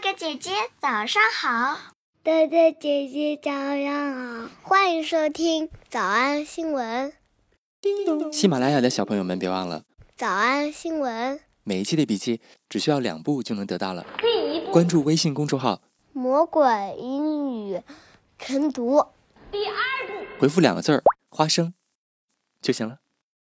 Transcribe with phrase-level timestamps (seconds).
[0.00, 1.76] 哥哥姐姐早上好，
[2.22, 7.12] 哥哥姐姐早上好，欢迎收听早安新闻。
[8.32, 9.82] 喜马拉雅的小朋友们，别忘了
[10.16, 11.40] 早安新闻。
[11.64, 14.06] 每一期的笔记只需要两步就能得到了。
[14.18, 15.82] 第一步，关注微信公众号
[16.14, 16.62] “魔鬼
[16.96, 17.82] 英语
[18.38, 19.04] 晨读”。
[19.50, 19.74] 第二
[20.06, 21.74] 步，回复两个字儿“花生”
[22.62, 22.98] 就行了。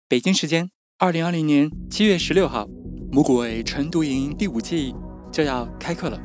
[0.09, 2.67] 北京时间二零二零年七月十六号，
[3.13, 4.93] 魔鬼晨读营第五季
[5.31, 6.21] 就要开课了。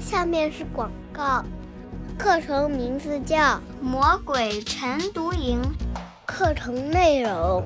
[0.00, 1.44] 下面是广告，
[2.18, 3.36] 课程名字叫
[3.82, 5.60] 《魔鬼晨读营》，
[6.26, 7.62] 课程内容。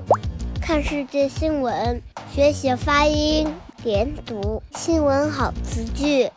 [0.60, 2.02] 看世界新闻，
[2.33, 3.47] 学习发音、
[3.84, 6.29] 连读、新闻好词句。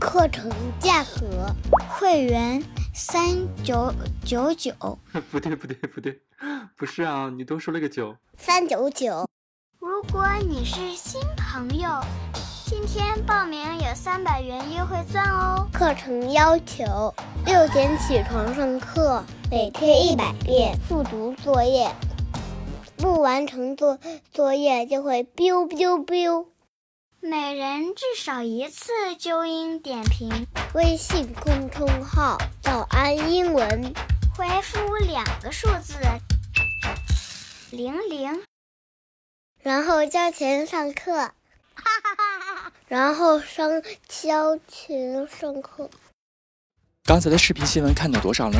[0.00, 1.54] 课程价格，
[1.88, 2.60] 会员
[2.92, 3.24] 三
[3.62, 3.92] 九
[4.24, 4.72] 九九。
[5.30, 6.20] 不对不对不对，
[6.76, 8.16] 不是啊，你多说了个九。
[8.36, 9.28] 三九九。
[9.78, 11.88] 如果你是新朋友，
[12.72, 15.68] 今天报名有三百元优惠券哦。
[15.74, 17.14] 课程要求：
[17.44, 21.94] 六点起床上课，每天一百遍复读作业。
[22.96, 23.98] 不完成作
[24.32, 26.46] 作业就会 biu biu biu。
[27.20, 30.46] 每人至少一次纠音点评。
[30.72, 33.92] 微信公众号“早安英文”，
[34.34, 35.98] 回复两个数字
[37.70, 38.42] 零零，
[39.60, 41.32] 然后交钱上课。
[41.74, 42.31] 哈哈哈哈哈！
[42.92, 43.70] 然后上
[44.06, 45.88] 交钱上课。
[47.04, 48.58] 刚才的视频新闻看到多少呢？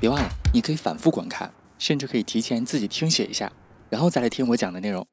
[0.00, 1.52] 别忘了，你可以反复观看。
[1.78, 3.52] 甚至可以提前自己听写一下，
[3.90, 5.06] 然后再来听我讲的内容。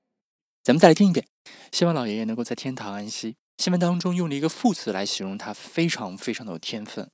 [0.64, 1.28] 咱们再来听一遍。
[1.74, 3.36] 希望老爷爷能够在天堂安息。
[3.58, 7.10] 新闻当中用了一个副词来形容他非常非常的有天分。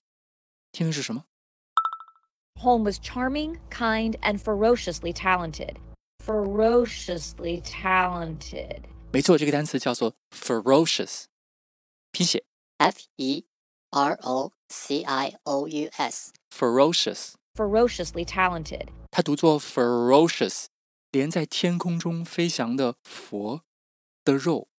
[0.72, 1.24] 听的是什么
[2.62, 5.78] ？Holmes was charming, kind, and ferociously talented.
[6.24, 8.82] Ferociously talented。
[9.12, 11.25] 没错，这个单词叫做 ferocious，
[12.11, 12.44] 拼写
[12.77, 13.45] f e
[13.91, 16.31] r o c i o u s。
[16.49, 17.33] ferocious。
[17.55, 18.88] ferociously talented。
[19.11, 20.66] 它读作 ferocious，
[21.11, 23.63] 连在天空中飞翔的佛
[24.23, 24.69] 的肉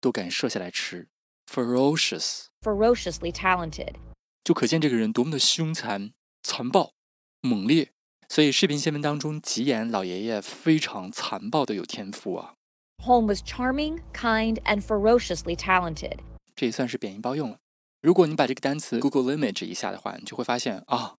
[0.00, 1.08] 都敢射下来吃。
[1.50, 2.46] ferocious。
[2.60, 3.94] ferociously talented。
[4.42, 6.12] 就可见这个人多么的凶残、
[6.42, 6.94] 残暴、
[7.40, 7.92] 猛烈。
[8.28, 12.54] 所以视频新闻当中吉言老爷爷非常残暴的有天赋啊。
[13.02, 16.18] Holmes was charming, kind, and ferociously talented。
[16.54, 17.58] 这也算是贬义包用了。
[18.00, 21.16] 如果你把这个单词 Google Image 一下的话，你就会发现啊。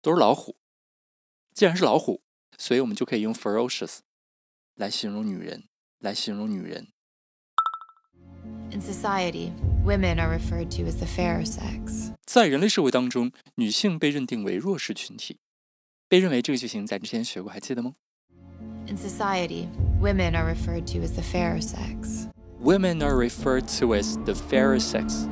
[0.00, 0.56] 都是老虎。
[1.54, 2.22] 既然是老虎，
[2.58, 3.98] 所以我们就可以用 ferocious
[4.74, 5.68] 来形容女人，
[5.98, 6.88] 来形容女人。
[8.72, 9.52] In society,
[9.84, 12.12] women are referred to as the fairer sex.
[12.24, 15.38] 在人类社会当中，女性被认定为弱势群体。
[16.08, 17.94] 被认为这个句型咱之前学过，还记得吗
[18.91, 19.67] ？In society,
[19.99, 22.27] women are referred to as the fairer sex.
[22.59, 25.27] Women are referred to as the fairer sex.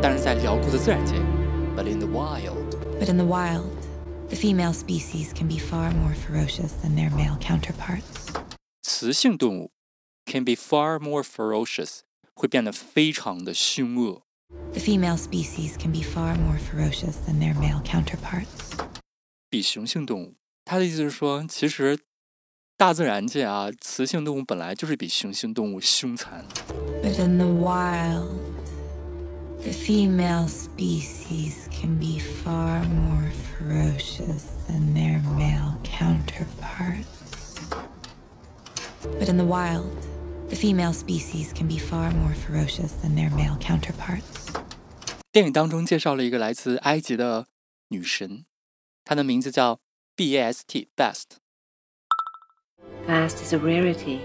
[0.00, 1.14] 当然，在辽阔的自然界，
[1.76, 2.76] but in the wild.
[2.98, 3.70] But in the wild,
[4.28, 8.32] the female species can be far more ferocious than their male counterparts.
[8.82, 9.70] 雌性动物
[10.26, 12.00] can be far more ferocious，
[12.34, 14.22] 会变得非常的凶恶。
[14.72, 18.72] The female species can be far more ferocious than their male counterparts.
[19.50, 20.34] 比雄性动物，
[20.64, 21.98] 他的意思是说，其实
[22.76, 26.44] 大自然界啊，雌性动物本来就是比雄性动物凶残。
[27.02, 28.28] But in the wild.
[29.62, 37.06] The female species can be far more ferocious than their male counterparts.
[39.20, 39.86] But in the wild,
[40.48, 44.48] the female species can be far more ferocious than their male counterparts.
[45.30, 47.46] 电影当中介绍了一个来自埃及的
[47.88, 48.44] 女神，
[49.04, 49.80] 她的名字叫
[50.14, 51.38] B-A-S-T Bast.
[53.06, 54.20] Bast is a rarity,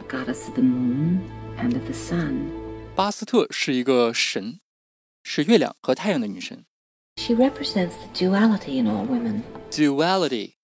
[0.00, 1.20] a goddess of the moon
[1.58, 2.50] and of the sun.
[2.94, 4.60] 巴斯特是一个神，
[5.22, 6.64] 是月亮和太阳的女神。
[7.18, 9.42] She represents the duality in all women.
[9.70, 10.54] Duality,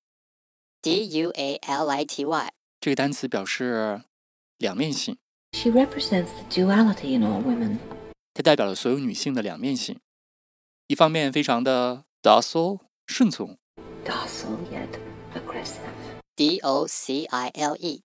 [0.81, 4.03] D-U-A-L-I-T-Y，这个单词表示
[4.59, 5.19] 两面性。
[5.53, 7.79] She represents the duality in all women.
[8.35, 10.01] 它代表了所有女性的两面性，
[10.87, 13.59] 一方面非常的 docile 顺从，
[14.05, 14.89] docile yet
[15.35, 15.81] aggressive.
[16.35, 18.03] D-O-C-I-L-E，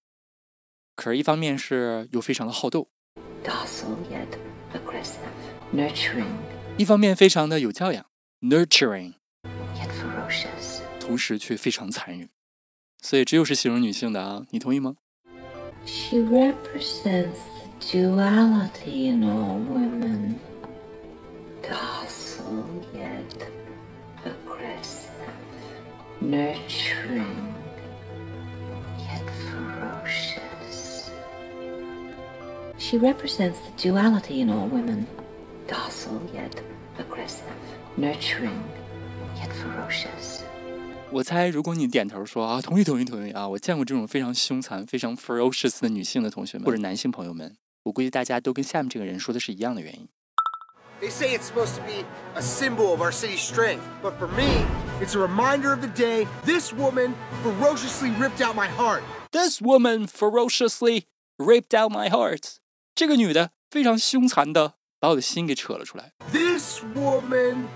[0.97, 2.89] 可是，一方面是又非常的好斗。
[3.41, 4.37] docile yet
[4.73, 5.31] aggressive,
[5.73, 6.27] nurturing.
[6.77, 8.05] 一方面非常的有教养，
[8.41, 9.13] nurturing,
[9.75, 10.81] yet ferocious.
[10.99, 12.29] 同时却非常残忍。
[13.01, 14.97] 所以这又是形容女性的啊，你同意吗
[15.84, 20.40] she represents the duality in all women,
[21.62, 23.48] docile yet
[24.24, 25.10] aggressive,
[26.20, 27.54] nurturing
[28.98, 31.10] yet ferocious.
[32.78, 35.06] She represents the duality in all women,
[35.66, 36.60] docile yet
[36.98, 37.52] aggressive,
[37.96, 38.62] nurturing
[39.36, 40.44] yet ferocious.
[41.14, 50.08] 我猜，如果你点头说啊，同意，同意，同意啊，我见过这种非常凶残、非常 ferocious 的女性的同学们或者男性朋友们，我估计大家都跟下面这个人说的是一样的原因。
[51.02, 54.64] They say it's supposed to be a symbol of our city's strength, but for me,
[55.02, 57.12] it's a reminder of the day this woman
[57.42, 59.02] ferociously ripped out my heart.
[59.32, 61.04] This woman ferociously
[61.36, 62.56] ripped out my heart。
[62.94, 66.12] 这个女的非常凶残的把我的心给扯了出来。
[66.32, 67.66] This woman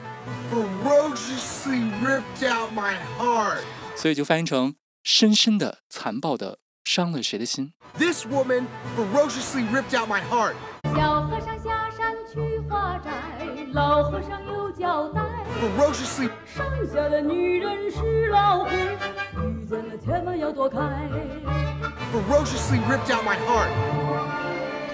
[0.50, 3.62] ferociously ripped out my heart.
[3.94, 7.72] 所以就翻译成深深的、残暴的伤了谁的心。
[7.98, 10.54] This woman ferociously ripped out my heart.
[10.94, 13.10] 小和尚下山去化斋，
[13.72, 15.20] 老和尚有交代。
[15.60, 20.78] Ferociously 剩下的女人是老虎，遇见了千万要躲开。
[22.12, 23.68] ferociously ripped out my heart.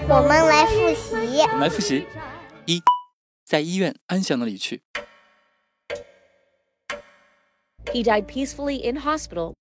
[0.08, 1.40] 我们来复习。
[1.42, 2.06] 我们来复习：
[2.66, 2.82] 一，
[3.44, 4.80] 在医院安详的离去；
[7.93, 9.53] He died peacefully in hospital.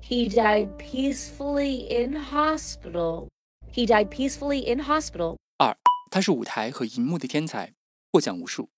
[0.00, 3.28] He died peacefully in hospital.
[3.70, 5.36] He died peacefully in hospital.
[5.58, 5.76] 二，
[6.10, 7.72] 他是舞台和荧幕的天才，
[8.12, 8.68] 获奖无数；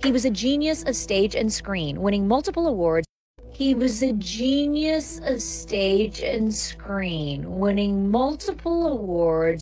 [0.00, 3.06] He was a genius of stage and screen, winning multiple awards.
[3.52, 9.60] He was a genius of stage and screen, winning multiple awards.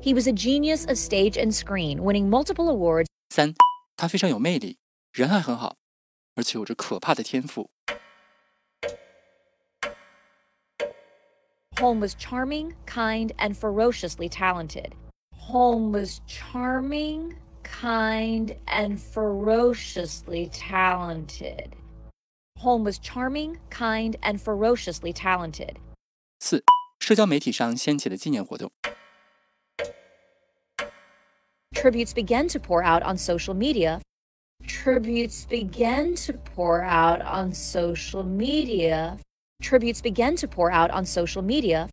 [0.00, 3.08] He was a genius of stage and screen, winning multiple awards.
[3.30, 3.54] 三，
[3.98, 4.78] 他非常有魅力，
[5.12, 5.76] 人还很好，
[6.34, 7.70] 而且有着可怕的天赋。
[11.76, 14.92] Holm was charming, kind, and ferociously talented.
[15.48, 17.34] Holm was charming,
[17.64, 21.70] kind, and ferociously talented.
[22.60, 25.74] Holm was charming, kind, and ferociously talented.
[26.38, 26.62] 四，
[27.00, 28.70] 社交媒体上掀起的纪念活动；
[31.73, 34.01] Tributes began to pour out on social media.
[34.67, 39.17] Tributes began to pour out on social media.
[39.63, 41.87] Tributes began to pour out on social media.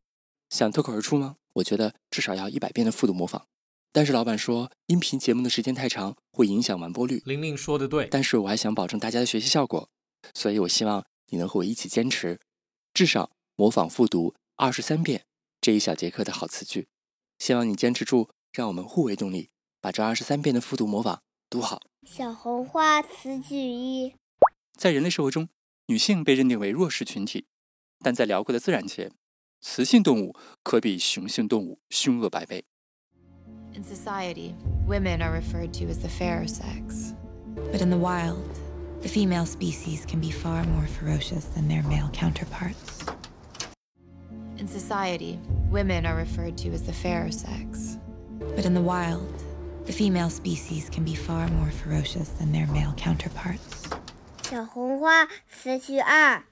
[0.51, 1.37] 想脱口而出吗？
[1.55, 3.47] 我觉得至少要一百遍的复读模仿。
[3.93, 7.23] 但是老板说，音频节目的时间太长，会影响完播率。
[7.25, 9.89] 玲玲说的对，但是我还想保证大家的学习效果，
[10.35, 12.39] 所以我希望你能和我一起坚持，
[12.93, 15.25] 至少模仿复读二十三遍
[15.61, 16.89] 这一小节课的好词句。
[17.39, 19.49] 希望你坚持住，让我们互为动力，
[19.87, 21.81] 把这二十三遍的复读模仿读好。
[22.05, 24.17] 小红花词句一：
[24.77, 25.49] 在人类社会中，
[25.87, 27.47] 女性被认定为弱势群体，
[28.01, 29.13] 但在辽阔的自然界，
[29.61, 30.35] 雌性动物
[30.65, 32.65] 可比雄性动物凶恶百倍。
[33.77, 34.55] In society,
[34.89, 37.15] women are referred to as the fairer sex.
[37.71, 38.43] But in the wild,
[39.03, 43.07] the female species can be far more ferocious than their male counterparts.
[44.59, 45.39] In society,
[45.71, 47.99] women are referred to as the fairer sex.
[48.57, 49.36] But in the wild,
[49.86, 53.90] the female species can be far more ferocious than their male counterparts.
[54.44, 56.44] 小红花词句二：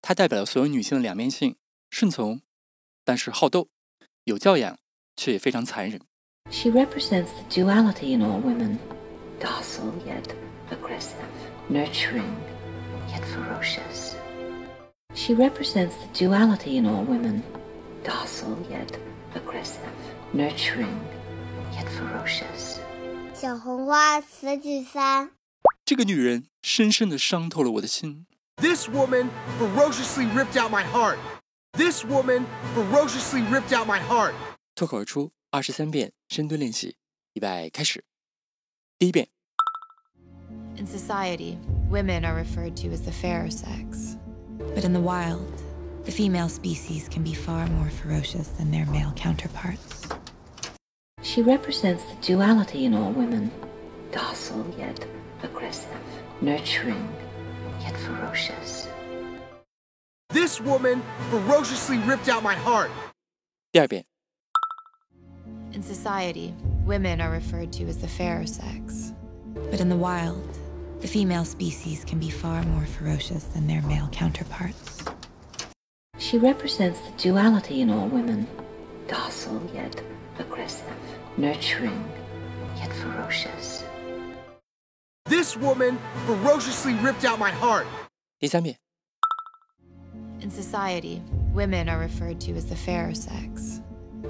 [0.00, 1.56] 它代表了所有女性的两面性：
[1.90, 2.40] 顺从，
[3.04, 3.68] 但是好斗；
[4.24, 4.78] 有教养，
[5.16, 6.00] 却也非常残忍。
[6.50, 8.78] She represents the duality in all women
[9.40, 10.34] docile yet
[10.70, 11.24] aggressive,
[11.70, 12.34] nurturing
[13.08, 14.14] yet ferocious.
[15.14, 17.42] She represents the duality in all women
[18.04, 18.98] docile yet
[19.34, 19.80] aggressive,
[20.32, 20.98] nurturing
[21.78, 22.78] yet ferocious.
[23.32, 25.30] 小红花词句三：
[25.84, 28.26] 这个女人深深地伤透了我的心。
[28.56, 31.18] This woman ferociously ripped out my heart.
[31.72, 34.32] This woman ferociously ripped out my heart.
[34.74, 36.96] 脱口而出二十三遍深蹲练习，
[37.34, 38.04] 预备开始。
[38.98, 39.28] 第一遍，
[40.76, 41.58] In society,
[41.90, 44.16] women are referred to as the fairer sex.
[44.74, 45.42] But in the wild,
[46.04, 49.97] the female species can be far more ferocious than their male counterparts.
[51.28, 53.50] She represents the duality in all women
[54.12, 55.04] docile yet
[55.42, 55.90] aggressive,
[56.40, 57.08] nurturing
[57.80, 58.86] yet ferocious.
[60.30, 62.90] This woman ferociously ripped out my heart.
[63.72, 64.04] 第二遍，
[65.72, 66.54] In society,
[66.86, 69.12] women are referred to as the fairer sex.
[69.70, 70.46] But in the wild,
[71.00, 75.04] the female species can be far more ferocious than their male counterparts.
[76.18, 78.46] She represents the duality in all women
[79.08, 80.00] docile yet
[80.38, 80.84] aggressive,
[81.36, 82.04] nurturing
[82.76, 83.84] yet ferocious.
[85.26, 87.86] This woman ferociously ripped out my heart.
[88.38, 88.76] 第三遍，
[90.40, 91.22] In society,
[91.54, 93.80] women are referred to as the fairer sex.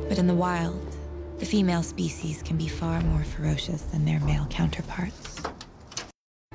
[0.09, 0.97] But in the wild,
[1.39, 5.43] the female species can be far more ferocious than their male counterparts.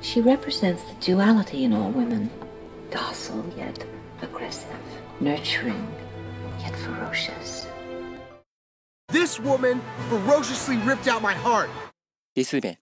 [0.01, 2.29] She represents the duality in all women
[2.89, 3.83] docile yet
[4.21, 4.69] aggressive,
[5.19, 5.85] nurturing
[6.61, 7.67] yet ferocious.
[9.11, 11.69] This woman ferociously ripped out my heart.
[12.33, 12.77] 第四遍，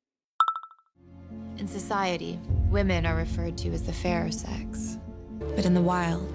[1.58, 2.38] In society,
[2.70, 5.00] women are referred to as the fairer sex.
[5.56, 6.28] But in the wild,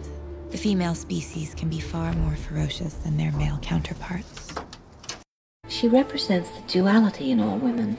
[0.51, 4.55] the female species can be far more ferocious than their male counterparts.
[5.69, 7.97] She represents the duality in all women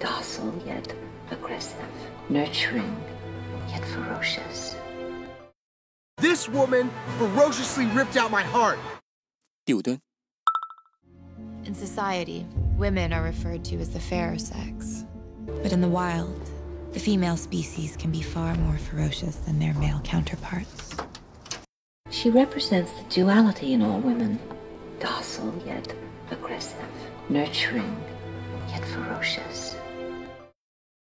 [0.00, 0.94] docile yet
[1.30, 1.76] aggressive,
[2.28, 2.96] nurturing
[3.68, 4.76] yet ferocious.
[6.18, 8.78] This woman ferociously ripped out my heart.
[9.64, 10.00] 第五蹲，
[11.68, 12.46] In society,
[12.76, 15.04] women are referred to as the fairer sex.
[15.62, 16.38] But in the wild,
[16.92, 20.94] the female species can be far more ferocious than their male counterparts.
[22.10, 24.38] She represents the duality in all women
[25.00, 25.92] docile yet
[26.30, 26.86] aggressive,
[27.28, 27.96] nurturing
[28.68, 29.76] yet ferocious.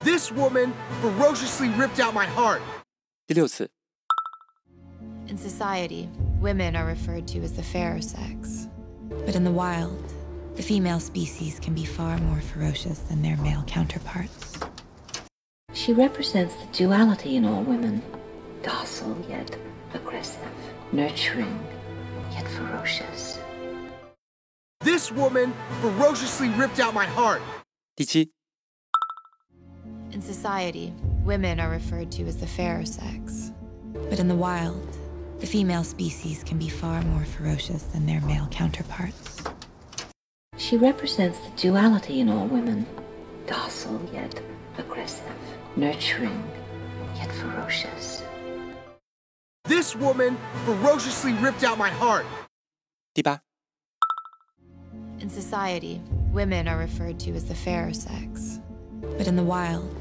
[0.01, 2.62] This woman ferociously ripped out my heart.
[3.27, 3.69] 第六次，
[5.27, 8.67] In society, women are referred to as the fairer sex.
[9.25, 10.01] But in the wild,
[10.56, 14.59] the female species can be far more ferocious than their male counterparts.
[15.73, 18.02] She represents the duality in all women
[18.62, 19.56] docile yet
[19.94, 20.40] aggressive,
[20.92, 21.59] nurturing
[22.32, 23.38] yet ferocious.
[24.80, 27.40] This woman ferociously ripped out my heart.
[27.94, 28.30] 第七
[30.12, 30.92] ，In society,
[31.25, 33.52] women are referred to as the fairer sex.
[34.11, 34.87] But in the wild,
[35.40, 39.42] the female species can be far more ferocious than their male counterparts.
[40.73, 42.87] She represents the duality in all women
[43.47, 44.41] docile yet
[44.79, 45.37] aggressive,
[45.76, 46.43] nurturing
[47.14, 48.23] yet ferocious.
[49.67, 52.25] This woman ferociously ripped out my heart.
[53.12, 53.43] 第八
[55.21, 56.00] ，In society,
[56.33, 58.59] women are referred to as the fairer sex.
[59.19, 59.95] But in the wild,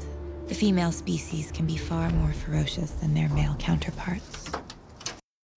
[0.48, 4.50] the female species can be far more ferocious than their male counterparts.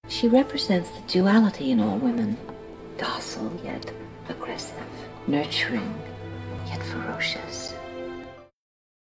[0.10, 2.36] She represents the duality in all women
[2.98, 3.94] docile yet
[4.30, 4.84] aggressive,
[5.28, 5.94] nurturing
[6.68, 7.74] yet ferocious.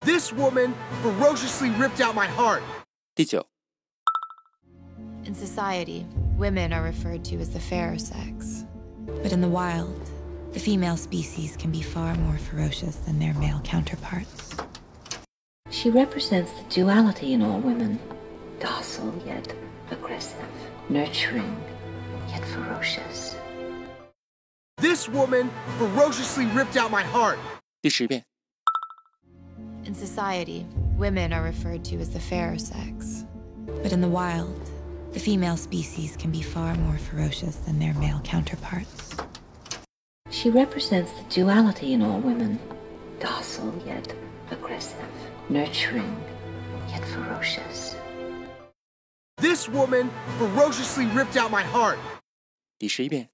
[0.01, 2.63] This woman ferociously ripped out my heart.
[3.15, 3.45] 第九
[5.25, 6.05] ，In society,
[6.37, 8.65] women are referred to as the fairer sex.
[9.21, 10.09] But in the wild,
[10.53, 14.55] the female species can be far more ferocious than their male counterparts.
[15.69, 17.99] She represents the duality in all women
[18.59, 19.53] docile yet
[19.89, 20.45] aggressive,
[20.89, 21.55] nurturing
[22.29, 23.35] yet ferocious.
[24.80, 27.38] This woman ferociously ripped out my heart.
[27.82, 28.24] 第十遍，
[29.84, 30.66] In society,
[30.98, 33.24] women are referred to as the fairer sex.
[33.82, 34.54] But in the wild,
[35.12, 39.16] the female species can be far more ferocious than their male counterparts.
[40.30, 42.58] She represents the duality in all women
[43.18, 44.12] docile yet
[44.50, 44.98] aggressive,
[45.48, 46.16] nurturing
[46.88, 47.96] yet ferocious.
[49.38, 51.98] This woman ferociously ripped out my heart.
[52.78, 53.29] 第十一遍，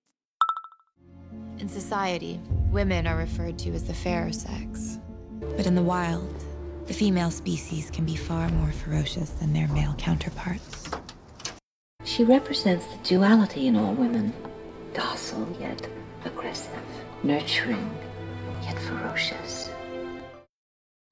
[1.67, 4.99] In society, women are referred to as the fairer sex.
[5.57, 6.35] But in the wild,
[6.87, 10.91] the female species can be far more ferocious than their male counterparts.
[12.05, 14.33] She represents the duality in all women
[14.93, 15.87] docile yet
[16.25, 16.73] aggressive,
[17.23, 17.91] nurturing
[18.63, 19.71] yet ferocious.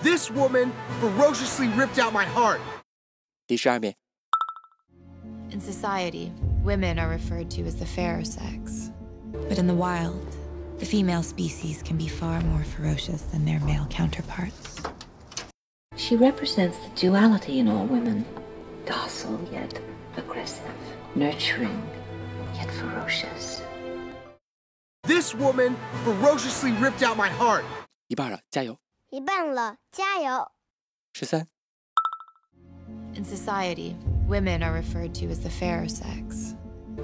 [0.01, 2.61] This woman ferociously ripped out my heart.
[3.47, 3.95] 第十二遍，
[5.51, 6.33] In society,
[6.65, 8.91] women are referred to as the fairer sex.
[9.49, 10.25] But in the wild,
[10.79, 14.81] the female species can be far more ferocious than their male counterparts.
[15.97, 18.25] She represents the duality in all women
[18.87, 19.79] docile yet
[20.17, 20.73] aggressive,
[21.15, 21.83] nurturing
[22.55, 23.63] yet ferocious.
[25.05, 27.65] This woman ferociously ripped out my heart.
[28.09, 28.79] 一半了，加油！
[29.11, 30.51] 一半了，加油！
[31.13, 31.47] 十三、
[33.15, 33.97] In society,
[34.29, 36.55] women are referred to as the fairer sex.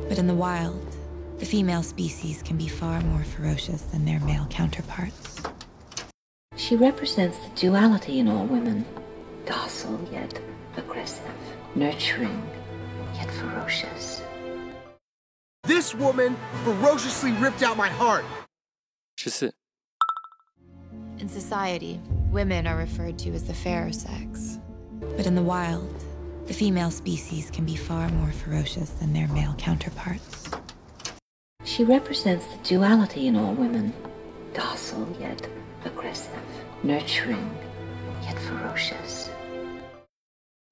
[0.08, 0.80] But in the wild,
[1.41, 5.41] the female species can be far more ferocious than their male counterparts.
[6.55, 8.85] She represents the duality in all women
[9.47, 10.39] docile yet
[10.77, 11.33] aggressive,
[11.73, 12.47] nurturing
[13.15, 14.21] yet ferocious.
[15.63, 18.23] This woman ferociously ripped out my heart.
[19.15, 19.51] 十四、
[21.17, 21.99] In society,
[22.31, 24.59] women are referred to as the fairer sex.
[25.17, 25.91] But in the wild,
[26.45, 30.51] the female species can be far more ferocious than their male counterparts.
[31.71, 33.93] She represents the duality in all women
[34.53, 35.47] docile yet
[35.85, 36.43] aggressive,
[36.83, 37.49] nurturing
[38.23, 39.29] yet ferocious.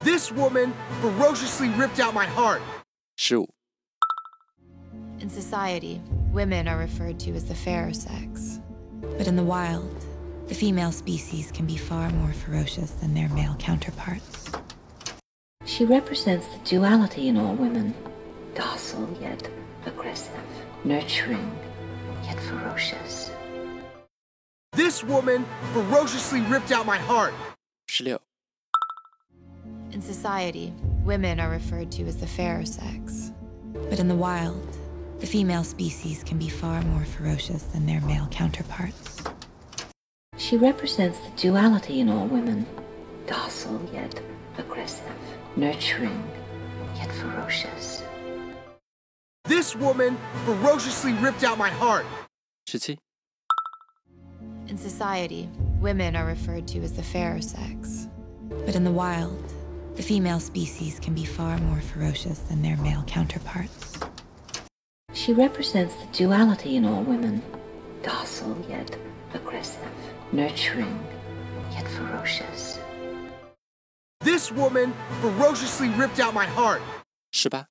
[0.02, 2.60] This woman ferociously ripped out my heart.
[3.16, 3.48] 十五、
[5.20, 6.02] In society,
[6.34, 8.60] women are referred to as the fairer sex.
[9.16, 10.04] But in the wild,
[10.48, 14.52] the female species can be far more ferocious than their male counterparts.
[15.64, 17.94] She represents the duality in all women
[18.54, 19.48] docile yet
[19.86, 20.34] aggressive,
[20.84, 21.50] nurturing,
[22.24, 23.30] yet ferocious.
[24.72, 27.34] This woman ferociously ripped out my heart.
[27.86, 28.20] 十六、
[29.90, 30.72] In society,
[31.04, 33.32] women are referred to as the fairer sex.
[33.90, 34.64] But in the wild,
[35.18, 39.22] the female species can be far more ferocious than their male counterparts.
[40.38, 42.66] She represents the duality in all women
[43.26, 44.20] docile yet
[44.58, 45.04] aggressive,
[45.56, 46.22] nurturing
[46.96, 48.02] yet ferocious.
[49.49, 52.05] This woman ferociously ripped out my heart.
[52.65, 52.97] 十七、
[54.67, 55.47] In society,
[55.79, 58.07] women are referred to as the fairer sex.
[58.65, 59.37] But in the wild,
[59.95, 63.99] the female species can be far more ferocious than their male counterparts.
[65.13, 67.41] She represents the duality in all women
[68.01, 68.97] docile yet
[69.33, 69.87] aggressive,
[70.31, 70.99] nurturing
[71.71, 72.79] yet ferocious.
[74.21, 76.81] This woman ferociously ripped out my heart.
[77.31, 77.67] 十八、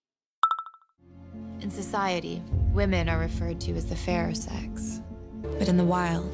[1.62, 2.42] In society,
[2.74, 5.02] women are referred to as the fairer sex.
[5.42, 6.34] But in the wild,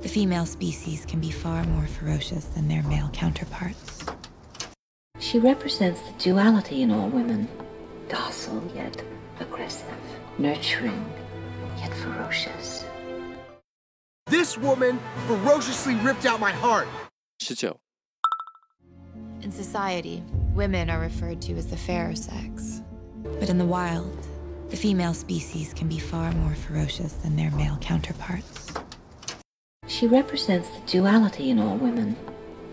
[0.00, 4.02] the female species can be far more ferocious than their male counterparts.
[5.20, 7.48] She represents the duality in all women
[8.08, 9.02] docile yet
[9.40, 9.86] aggressive,
[10.38, 11.04] nurturing
[11.76, 12.84] yet ferocious.
[14.26, 16.88] This woman ferociously ripped out my heart.
[17.40, 17.78] 十九、
[19.42, 20.22] In society,
[20.54, 22.80] women are referred to as the fairer sex.
[23.38, 24.16] But in the wild,
[24.72, 28.72] the female species can be far more ferocious than their male counterparts.
[29.86, 32.16] She represents the duality in all women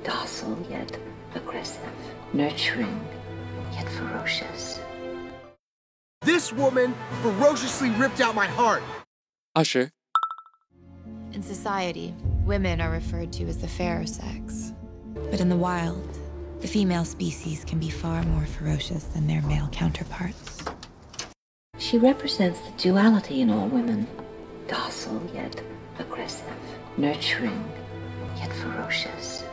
[0.06, 0.98] docile yet
[1.36, 1.92] aggressive,
[2.32, 3.06] nurturing
[3.74, 4.80] yet ferocious.
[6.22, 8.82] This woman ferociously ripped out my heart.
[9.54, 9.92] Usher.
[11.34, 12.16] In society,
[12.46, 14.72] women are referred to as the fairer sex.
[15.30, 16.18] But in the wild,
[16.62, 20.64] the female species can be far more ferocious than their male counterparts.
[21.90, 24.06] She represents the duality in all women
[24.68, 25.60] docile yet
[25.98, 26.46] aggressive,
[26.98, 27.68] nurturing
[28.38, 29.44] yet ferocious.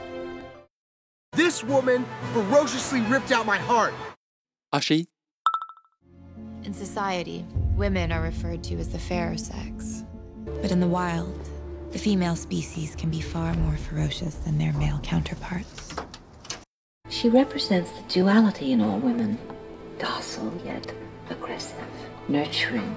[1.32, 3.94] This woman ferociously ripped out my heart.
[4.74, 5.06] Ashi.
[6.64, 10.04] In society, women are referred to as the fairer sex.
[10.60, 11.40] But in the wild,
[11.92, 15.94] the female species can be far more ferocious than their male counterparts.
[17.08, 19.38] She represents the duality in all women
[19.98, 20.92] docile yet
[21.30, 21.88] aggressive,
[22.28, 22.94] nurturing,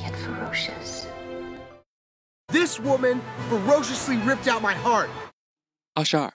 [0.00, 1.06] yet ferocious.
[2.48, 5.10] This woman ferociously ripped out my heart.
[5.96, 6.32] Ashar.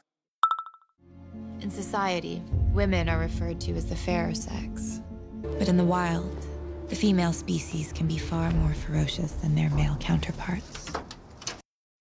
[1.62, 2.42] In society,
[2.74, 5.02] women are referred to as the fairer sex.
[5.42, 6.46] But in the wild,
[6.90, 10.92] the female species can be far more ferocious than their male counterparts.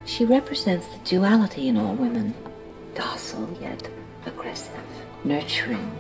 [0.05, 2.35] She represents the duality in all women
[2.95, 3.89] docile yet
[4.27, 4.85] aggressive,
[5.25, 5.97] nurturing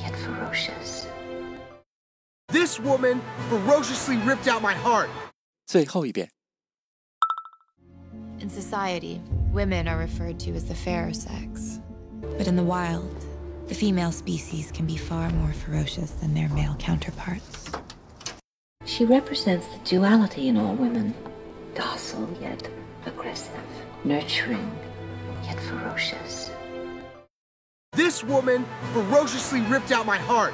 [0.00, 1.06] yet ferocious.
[2.53, 3.19] This woman
[3.49, 5.09] ferociously ripped out my heart.
[5.65, 6.29] 最后一遍。
[8.39, 9.19] In society,
[9.51, 11.79] women are referred to as the fairer sex.
[12.37, 13.09] But in the wild,
[13.67, 17.71] the female species can be far more ferocious than their male counterparts.
[18.85, 21.13] She represents the duality in all women
[21.73, 22.69] docile yet
[23.05, 23.65] aggressive,
[24.03, 24.71] nurturing
[25.43, 26.51] yet ferocious.
[27.93, 30.53] This woman ferociously ripped out my heart.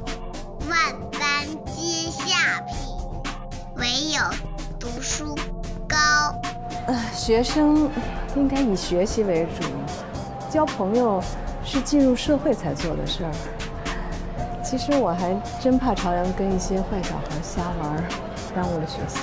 [4.79, 5.35] 读书
[5.87, 5.97] 高。
[6.87, 7.89] 呃，学生
[8.35, 9.67] 应该以学习为主，
[10.49, 11.21] 交朋友
[11.63, 13.31] 是进入社会才做的事儿。
[14.63, 18.03] 其实我还真怕朝阳跟一些坏小孩瞎玩，
[18.55, 19.19] 耽误了学习。